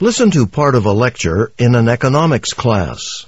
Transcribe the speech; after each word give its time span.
Listen 0.00 0.32
to 0.32 0.46
part 0.46 0.74
of 0.74 0.86
a 0.86 0.92
lecture 0.92 1.52
in 1.56 1.76
an 1.76 1.88
economics 1.88 2.52
class. 2.52 3.26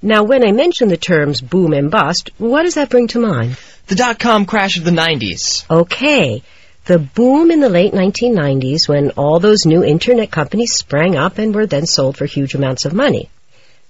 Now, 0.00 0.22
when 0.22 0.46
I 0.46 0.52
mention 0.52 0.86
the 0.86 0.96
terms 0.96 1.40
boom 1.40 1.72
and 1.72 1.90
bust, 1.90 2.30
what 2.38 2.62
does 2.62 2.74
that 2.74 2.90
bring 2.90 3.08
to 3.08 3.18
mind? 3.18 3.56
The 3.88 3.96
dot-com 3.96 4.46
crash 4.46 4.78
of 4.78 4.84
the 4.84 4.92
90s. 4.92 5.68
Okay. 5.68 6.44
The 6.84 7.00
boom 7.00 7.50
in 7.50 7.58
the 7.58 7.68
late 7.68 7.92
1990s 7.92 8.88
when 8.88 9.10
all 9.16 9.40
those 9.40 9.66
new 9.66 9.82
internet 9.82 10.30
companies 10.30 10.74
sprang 10.74 11.16
up 11.16 11.38
and 11.38 11.52
were 11.52 11.66
then 11.66 11.86
sold 11.86 12.16
for 12.16 12.26
huge 12.26 12.54
amounts 12.54 12.84
of 12.84 12.92
money. 12.92 13.30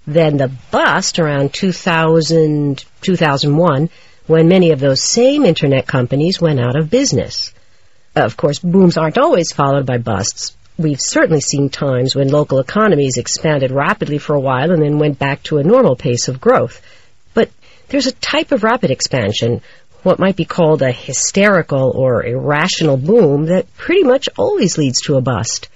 Then 0.07 0.37
the 0.37 0.51
bust 0.71 1.19
around 1.19 1.53
2000, 1.53 2.83
2001 3.01 3.89
when 4.25 4.47
many 4.47 4.71
of 4.71 4.79
those 4.79 5.03
same 5.03 5.45
internet 5.45 5.85
companies 5.85 6.41
went 6.41 6.59
out 6.59 6.75
of 6.75 6.89
business. 6.89 7.53
Of 8.25 8.35
course, 8.35 8.57
booms 8.57 8.97
aren't 8.97 9.19
always 9.19 9.51
followed 9.51 9.85
by 9.85 9.99
busts. 9.99 10.55
We've 10.75 10.99
certainly 10.99 11.41
seen 11.41 11.69
times 11.69 12.15
when 12.15 12.29
local 12.29 12.59
economies 12.59 13.17
expanded 13.17 13.69
rapidly 13.69 14.17
for 14.17 14.33
a 14.35 14.39
while 14.39 14.71
and 14.71 14.81
then 14.81 14.97
went 14.97 15.19
back 15.19 15.43
to 15.43 15.59
a 15.59 15.63
normal 15.63 15.95
pace 15.95 16.27
of 16.27 16.41
growth. 16.41 16.81
But 17.35 17.51
there's 17.89 18.07
a 18.07 18.11
type 18.13 18.51
of 18.51 18.63
rapid 18.63 18.89
expansion, 18.89 19.61
what 20.01 20.17
might 20.17 20.35
be 20.35 20.45
called 20.45 20.81
a 20.81 20.91
hysterical 20.91 21.91
or 21.95 22.25
irrational 22.25 22.97
boom, 22.97 23.45
that 23.47 23.71
pretty 23.77 24.03
much 24.03 24.29
always 24.35 24.79
leads 24.79 25.01
to 25.01 25.17
a 25.17 25.21
bust. 25.21 25.69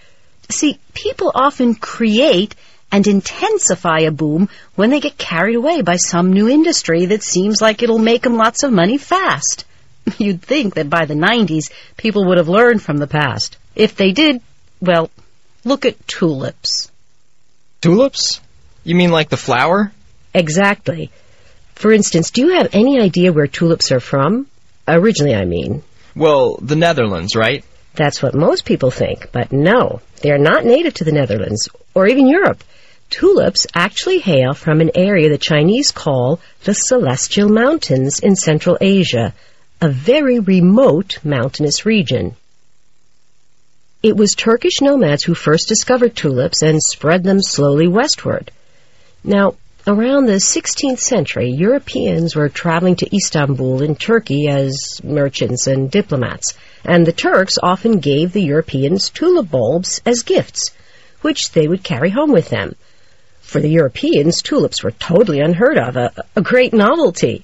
See, 0.49 0.79
people 0.95 1.31
often 1.35 1.75
create 1.75 2.55
and 2.91 3.05
intensify 3.05 3.99
a 3.99 4.11
boom 4.11 4.49
when 4.73 4.89
they 4.89 4.99
get 4.99 5.17
carried 5.17 5.55
away 5.55 5.83
by 5.83 5.97
some 5.97 6.33
new 6.33 6.49
industry 6.49 7.05
that 7.07 7.21
seems 7.21 7.61
like 7.61 7.83
it'll 7.83 7.99
make 7.99 8.23
them 8.23 8.35
lots 8.35 8.63
of 8.63 8.71
money 8.71 8.97
fast. 8.97 9.65
You'd 10.17 10.41
think 10.41 10.75
that 10.75 10.89
by 10.89 11.05
the 11.05 11.13
90s, 11.13 11.71
people 11.97 12.27
would 12.27 12.37
have 12.37 12.49
learned 12.49 12.81
from 12.81 12.97
the 12.97 13.07
past. 13.07 13.57
If 13.75 13.95
they 13.95 14.11
did, 14.11 14.41
well, 14.79 15.09
look 15.63 15.85
at 15.85 16.07
tulips. 16.07 16.91
Tulips? 17.81 18.41
You 18.83 18.95
mean 18.95 19.11
like 19.11 19.29
the 19.29 19.37
flower? 19.37 19.91
Exactly. 20.33 21.11
For 21.75 21.91
instance, 21.91 22.31
do 22.31 22.41
you 22.41 22.57
have 22.57 22.69
any 22.73 22.99
idea 22.99 23.33
where 23.33 23.47
tulips 23.47 23.91
are 23.91 23.99
from? 23.99 24.47
Originally, 24.87 25.35
I 25.35 25.45
mean. 25.45 25.83
Well, 26.15 26.57
the 26.57 26.75
Netherlands, 26.75 27.35
right? 27.35 27.63
That's 27.93 28.21
what 28.21 28.35
most 28.35 28.65
people 28.65 28.91
think, 28.91 29.31
but 29.31 29.51
no, 29.51 30.01
they 30.21 30.31
are 30.31 30.37
not 30.37 30.65
native 30.65 30.93
to 30.95 31.03
the 31.03 31.11
Netherlands 31.11 31.69
or 31.93 32.07
even 32.07 32.27
Europe. 32.27 32.63
Tulips 33.09 33.67
actually 33.75 34.19
hail 34.19 34.53
from 34.53 34.79
an 34.79 34.91
area 34.95 35.29
the 35.29 35.37
Chinese 35.37 35.91
call 35.91 36.39
the 36.63 36.73
Celestial 36.73 37.49
Mountains 37.49 38.19
in 38.19 38.35
Central 38.35 38.77
Asia, 38.79 39.33
a 39.81 39.89
very 39.89 40.37
remote 40.37 41.17
mountainous 41.23 41.87
region. 41.87 42.35
It 44.03 44.15
was 44.15 44.35
Turkish 44.35 44.79
nomads 44.79 45.23
who 45.23 45.33
first 45.33 45.67
discovered 45.67 46.15
tulips 46.15 46.61
and 46.61 46.79
spread 46.81 47.23
them 47.23 47.41
slowly 47.41 47.87
westward. 47.87 48.51
Now, 49.23 49.55
around 49.87 50.25
the 50.25 50.33
16th 50.33 50.99
century, 50.99 51.49
Europeans 51.49 52.35
were 52.35 52.47
traveling 52.47 52.95
to 52.97 53.15
Istanbul 53.15 53.81
in 53.81 53.95
Turkey 53.95 54.47
as 54.47 55.01
merchants 55.03 55.65
and 55.65 55.89
diplomats, 55.89 56.53
and 56.85 57.03
the 57.03 57.11
Turks 57.11 57.57
often 57.61 57.99
gave 57.99 58.33
the 58.33 58.43
Europeans 58.43 59.09
tulip 59.09 59.49
bulbs 59.49 59.99
as 60.05 60.21
gifts, 60.21 60.69
which 61.21 61.53
they 61.53 61.67
would 61.67 61.83
carry 61.83 62.11
home 62.11 62.31
with 62.31 62.49
them. 62.49 62.75
For 63.41 63.59
the 63.59 63.69
Europeans, 63.69 64.43
tulips 64.43 64.83
were 64.83 64.91
totally 64.91 65.39
unheard 65.39 65.79
of, 65.79 65.95
a, 65.95 66.13
a 66.35 66.41
great 66.41 66.71
novelty 66.71 67.43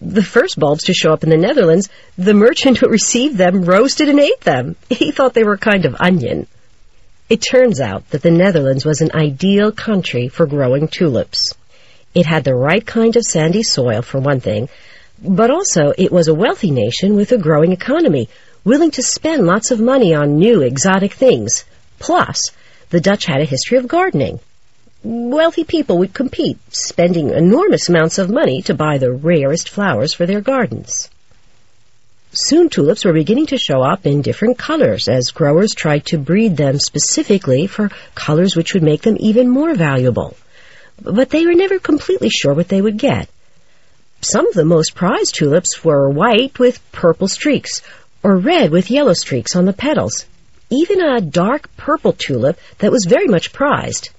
the 0.00 0.22
first 0.22 0.58
bulbs 0.58 0.84
to 0.84 0.94
show 0.94 1.12
up 1.12 1.24
in 1.24 1.30
the 1.30 1.36
Netherlands, 1.36 1.88
the 2.16 2.34
merchant 2.34 2.78
who 2.78 2.88
received 2.88 3.36
them 3.36 3.62
roasted 3.62 4.08
and 4.08 4.20
ate 4.20 4.40
them. 4.40 4.76
He 4.88 5.12
thought 5.12 5.34
they 5.34 5.44
were 5.44 5.56
kind 5.56 5.84
of 5.84 5.96
onion. 6.00 6.46
It 7.28 7.38
turns 7.38 7.80
out 7.80 8.08
that 8.10 8.22
the 8.22 8.30
Netherlands 8.30 8.84
was 8.84 9.00
an 9.00 9.10
ideal 9.14 9.72
country 9.72 10.28
for 10.28 10.46
growing 10.46 10.88
tulips. 10.88 11.54
It 12.14 12.26
had 12.26 12.44
the 12.44 12.54
right 12.54 12.84
kind 12.84 13.14
of 13.14 13.22
sandy 13.22 13.62
soil, 13.62 14.02
for 14.02 14.18
one 14.18 14.40
thing, 14.40 14.68
but 15.22 15.50
also 15.50 15.92
it 15.96 16.10
was 16.10 16.28
a 16.28 16.34
wealthy 16.34 16.70
nation 16.70 17.14
with 17.14 17.30
a 17.30 17.38
growing 17.38 17.72
economy, 17.72 18.28
willing 18.64 18.90
to 18.92 19.02
spend 19.02 19.46
lots 19.46 19.70
of 19.70 19.80
money 19.80 20.14
on 20.14 20.38
new 20.38 20.62
exotic 20.62 21.12
things. 21.12 21.64
Plus, 21.98 22.50
the 22.88 23.00
Dutch 23.00 23.26
had 23.26 23.40
a 23.40 23.44
history 23.44 23.78
of 23.78 23.86
gardening 23.86 24.40
wealthy 25.02 25.64
people 25.64 25.98
would 25.98 26.12
compete, 26.12 26.58
spending 26.74 27.30
enormous 27.30 27.88
amounts 27.88 28.18
of 28.18 28.30
money 28.30 28.62
to 28.62 28.74
buy 28.74 28.98
the 28.98 29.12
rarest 29.12 29.68
flowers 29.68 30.12
for 30.12 30.26
their 30.26 30.40
gardens. 30.40 31.08
Soon 32.32 32.68
tulips 32.68 33.04
were 33.04 33.12
beginning 33.12 33.46
to 33.46 33.58
show 33.58 33.82
up 33.82 34.06
in 34.06 34.22
different 34.22 34.56
colors 34.56 35.08
as 35.08 35.32
growers 35.32 35.74
tried 35.74 36.06
to 36.06 36.18
breed 36.18 36.56
them 36.56 36.78
specifically 36.78 37.66
for 37.66 37.90
colors 38.14 38.54
which 38.54 38.72
would 38.72 38.84
make 38.84 39.02
them 39.02 39.16
even 39.18 39.48
more 39.48 39.74
valuable. 39.74 40.36
But 41.02 41.30
they 41.30 41.44
were 41.44 41.54
never 41.54 41.80
completely 41.80 42.28
sure 42.30 42.54
what 42.54 42.68
they 42.68 42.80
would 42.80 42.98
get. 42.98 43.28
Some 44.20 44.46
of 44.46 44.54
the 44.54 44.64
most 44.64 44.94
prized 44.94 45.34
tulips 45.34 45.82
were 45.82 46.08
white 46.10 46.58
with 46.58 46.78
purple 46.92 47.26
streaks, 47.26 47.82
or 48.22 48.36
red 48.36 48.70
with 48.70 48.90
yellow 48.90 49.14
streaks 49.14 49.56
on 49.56 49.64
the 49.64 49.72
petals. 49.72 50.26
Even 50.70 51.00
a 51.00 51.20
dark 51.20 51.74
purple 51.76 52.12
tulip 52.12 52.58
that 52.78 52.92
was 52.92 53.06
very 53.08 53.26
much 53.26 53.52
prized. 53.52 54.10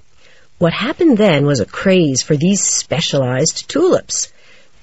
What 0.61 0.73
happened 0.73 1.17
then 1.17 1.47
was 1.47 1.59
a 1.59 1.65
craze 1.65 2.21
for 2.21 2.37
these 2.37 2.61
specialized 2.61 3.67
tulips. 3.67 4.31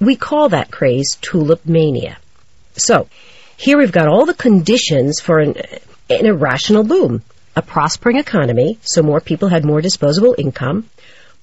We 0.01 0.17
call 0.17 0.49
that 0.49 0.73
craze 0.73 1.17
tulip 1.21 1.65
mania. 1.65 2.19
So, 2.73 3.07
here 3.57 3.79
we've 3.79 3.93
got 3.93 4.09
all 4.09 4.27
the 4.27 4.35
conditions 4.35 5.21
for 5.21 5.39
an, 5.39 5.55
an 6.11 6.27
irrational 6.27 6.83
boom. 6.83 7.23
A 7.55 7.63
prospering 7.63 8.17
economy, 8.17 8.81
so 8.83 9.05
more 9.05 9.21
people 9.21 9.47
had 9.47 9.65
more 9.65 9.81
disposable 9.81 10.35
income, 10.37 10.91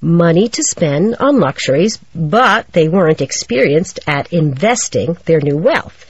money 0.02 0.50
to 0.50 0.64
spend 0.64 1.16
on 1.16 1.40
luxuries, 1.40 1.98
but 2.14 2.70
they 2.74 2.90
weren't 2.90 3.22
experienced 3.22 4.02
at 4.06 4.34
investing 4.34 5.16
their 5.24 5.40
new 5.40 5.56
wealth. 5.56 6.06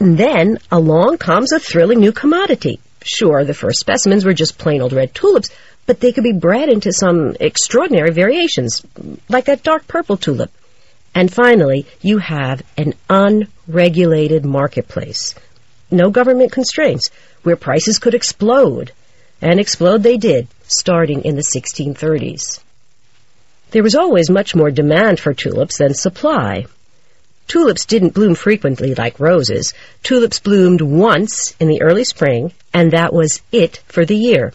And 0.00 0.18
then 0.18 0.58
along 0.72 1.18
comes 1.18 1.52
a 1.52 1.60
thrilling 1.60 2.00
new 2.00 2.10
commodity. 2.10 2.80
Sure, 3.04 3.44
the 3.44 3.54
first 3.54 3.78
specimens 3.78 4.24
were 4.24 4.34
just 4.34 4.58
plain 4.58 4.82
old 4.82 4.92
red 4.92 5.14
tulips, 5.14 5.50
but 5.88 6.00
they 6.00 6.12
could 6.12 6.22
be 6.22 6.34
bred 6.34 6.68
into 6.68 6.92
some 6.92 7.34
extraordinary 7.40 8.10
variations, 8.10 8.84
like 9.30 9.46
that 9.46 9.62
dark 9.62 9.88
purple 9.88 10.18
tulip. 10.18 10.50
And 11.14 11.32
finally, 11.32 11.86
you 12.02 12.18
have 12.18 12.62
an 12.76 12.92
unregulated 13.08 14.44
marketplace. 14.44 15.34
No 15.90 16.10
government 16.10 16.52
constraints, 16.52 17.10
where 17.42 17.56
prices 17.56 17.98
could 17.98 18.12
explode. 18.12 18.92
And 19.40 19.58
explode 19.58 20.02
they 20.02 20.18
did, 20.18 20.46
starting 20.64 21.24
in 21.24 21.36
the 21.36 21.50
1630s. 21.56 22.60
There 23.70 23.82
was 23.82 23.94
always 23.94 24.28
much 24.28 24.54
more 24.54 24.70
demand 24.70 25.18
for 25.18 25.32
tulips 25.32 25.78
than 25.78 25.94
supply. 25.94 26.66
Tulips 27.46 27.86
didn't 27.86 28.12
bloom 28.12 28.34
frequently 28.34 28.94
like 28.94 29.18
roses. 29.18 29.72
Tulips 30.02 30.38
bloomed 30.38 30.82
once 30.82 31.56
in 31.58 31.68
the 31.68 31.80
early 31.80 32.04
spring, 32.04 32.52
and 32.74 32.90
that 32.90 33.14
was 33.14 33.40
it 33.52 33.80
for 33.86 34.04
the 34.04 34.16
year. 34.16 34.52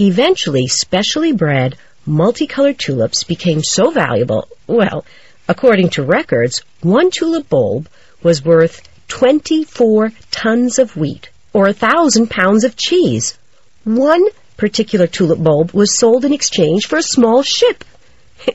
Eventually, 0.00 0.66
specially 0.66 1.32
bred, 1.32 1.76
multicolored 2.04 2.78
tulips 2.78 3.22
became 3.22 3.62
so 3.62 3.90
valuable, 3.90 4.48
well, 4.66 5.04
according 5.48 5.90
to 5.90 6.02
records, 6.02 6.62
one 6.80 7.10
tulip 7.10 7.48
bulb 7.48 7.88
was 8.22 8.44
worth 8.44 8.88
24 9.08 10.10
tons 10.30 10.78
of 10.78 10.96
wheat 10.96 11.30
or 11.52 11.68
a 11.68 11.72
thousand 11.72 12.28
pounds 12.28 12.64
of 12.64 12.76
cheese. 12.76 13.38
One 13.84 14.24
particular 14.56 15.06
tulip 15.06 15.42
bulb 15.42 15.70
was 15.72 15.96
sold 15.96 16.24
in 16.24 16.32
exchange 16.32 16.86
for 16.86 16.96
a 16.96 17.02
small 17.02 17.42
ship. 17.42 17.84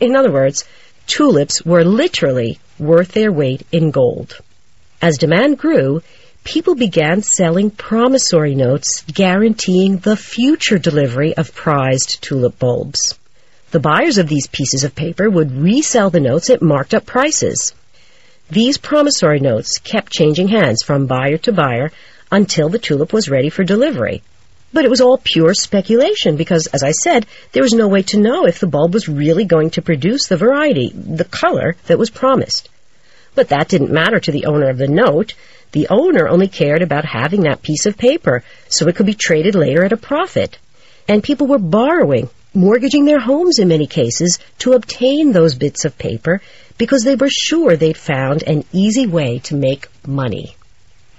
In 0.01 0.15
other 0.17 0.31
words, 0.31 0.65
tulips 1.07 1.63
were 1.63 1.85
literally 1.85 2.59
worth 2.77 3.13
their 3.13 3.31
weight 3.31 3.65
in 3.71 3.91
gold. 3.91 4.39
As 5.01 5.17
demand 5.17 5.57
grew, 5.57 6.01
people 6.49 6.73
began 6.73 7.21
selling 7.21 7.69
promissory 7.69 8.55
notes 8.55 9.03
guaranteeing 9.13 9.97
the 9.97 10.15
future 10.15 10.79
delivery 10.79 11.37
of 11.37 11.53
prized 11.53 12.23
tulip 12.23 12.57
bulbs. 12.57 13.19
The 13.69 13.79
buyers 13.79 14.17
of 14.17 14.27
these 14.27 14.47
pieces 14.47 14.83
of 14.83 14.95
paper 14.95 15.29
would 15.29 15.51
resell 15.51 16.09
the 16.09 16.19
notes 16.19 16.49
at 16.49 16.63
marked 16.63 16.95
up 16.95 17.05
prices. 17.05 17.75
These 18.49 18.79
promissory 18.79 19.39
notes 19.39 19.77
kept 19.77 20.11
changing 20.11 20.47
hands 20.47 20.81
from 20.81 21.05
buyer 21.05 21.37
to 21.37 21.51
buyer 21.51 21.91
until 22.31 22.67
the 22.67 22.79
tulip 22.79 23.13
was 23.13 23.29
ready 23.29 23.51
for 23.51 23.63
delivery. 23.63 24.23
But 24.73 24.85
it 24.85 24.89
was 24.89 25.01
all 25.01 25.21
pure 25.23 25.53
speculation 25.53 26.35
because, 26.35 26.65
as 26.73 26.81
I 26.81 26.93
said, 26.93 27.27
there 27.51 27.61
was 27.61 27.73
no 27.73 27.87
way 27.87 28.01
to 28.07 28.19
know 28.19 28.47
if 28.47 28.59
the 28.59 28.65
bulb 28.65 28.95
was 28.95 29.07
really 29.07 29.45
going 29.45 29.69
to 29.71 29.83
produce 29.83 30.25
the 30.27 30.37
variety, 30.37 30.91
the 30.95 31.25
color 31.25 31.75
that 31.85 31.99
was 31.99 32.09
promised. 32.09 32.69
But 33.39 33.47
that 33.47 33.69
didn't 33.69 33.89
matter 33.89 34.19
to 34.19 34.33
the 34.33 34.47
owner 34.47 34.69
of 34.69 34.77
the 34.77 34.89
note. 34.89 35.33
The 35.71 35.87
owner 35.89 36.27
only 36.27 36.49
cared 36.49 36.81
about 36.81 37.05
having 37.05 37.43
that 37.43 37.61
piece 37.61 37.85
of 37.85 37.97
paper 37.97 38.43
so 38.67 38.85
it 38.85 38.97
could 38.97 39.05
be 39.05 39.13
traded 39.13 39.55
later 39.55 39.85
at 39.85 39.93
a 39.93 39.97
profit. 40.11 40.57
And 41.07 41.23
people 41.23 41.47
were 41.47 41.57
borrowing, 41.57 42.29
mortgaging 42.53 43.05
their 43.05 43.21
homes 43.21 43.57
in 43.57 43.69
many 43.69 43.87
cases 43.87 44.39
to 44.57 44.73
obtain 44.73 45.31
those 45.31 45.55
bits 45.55 45.85
of 45.85 45.97
paper 45.97 46.41
because 46.77 47.03
they 47.03 47.15
were 47.15 47.29
sure 47.29 47.77
they'd 47.77 47.95
found 47.95 48.43
an 48.43 48.65
easy 48.73 49.07
way 49.07 49.39
to 49.45 49.55
make 49.55 49.87
money. 50.05 50.57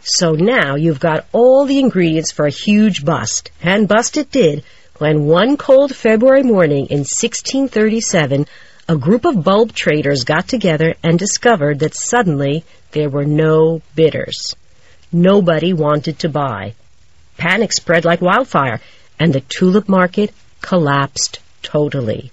So 0.02 0.32
now 0.32 0.74
you've 0.76 1.00
got 1.00 1.24
all 1.32 1.64
the 1.64 1.78
ingredients 1.78 2.32
for 2.32 2.44
a 2.44 2.50
huge 2.50 3.02
bust. 3.02 3.50
And 3.62 3.88
bust 3.88 4.18
it 4.18 4.30
did 4.30 4.64
when 4.98 5.24
one 5.24 5.56
cold 5.56 5.96
February 5.96 6.42
morning 6.42 6.88
in 6.90 6.98
1637, 6.98 8.46
a 8.90 8.96
group 8.96 9.24
of 9.24 9.44
bulb 9.44 9.72
traders 9.72 10.24
got 10.24 10.48
together 10.48 10.96
and 11.04 11.16
discovered 11.16 11.78
that 11.78 11.94
suddenly 11.94 12.64
there 12.90 13.08
were 13.08 13.24
no 13.24 13.80
bidders. 13.94 14.56
Nobody 15.12 15.72
wanted 15.72 16.18
to 16.18 16.28
buy. 16.28 16.74
Panic 17.36 17.72
spread 17.72 18.04
like 18.04 18.20
wildfire, 18.20 18.80
and 19.16 19.32
the 19.32 19.42
tulip 19.42 19.88
market 19.88 20.32
collapsed 20.60 21.38
totally. 21.62 22.32